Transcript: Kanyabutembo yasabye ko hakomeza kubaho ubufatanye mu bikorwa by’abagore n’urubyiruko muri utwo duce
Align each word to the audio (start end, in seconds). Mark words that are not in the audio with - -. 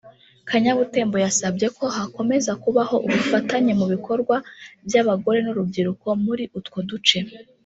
Kanyabutembo 0.49 1.15
yasabye 1.25 1.67
ko 1.77 1.85
hakomeza 1.97 2.51
kubaho 2.63 2.95
ubufatanye 3.05 3.71
mu 3.79 3.85
bikorwa 3.93 4.35
by’abagore 4.87 5.39
n’urubyiruko 5.41 6.07
muri 6.25 6.43
utwo 6.59 6.79
duce 6.89 7.17